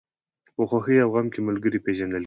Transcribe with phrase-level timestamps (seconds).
[0.55, 2.19] په خوښۍ او غم کې ملګری پېژندل کېږي.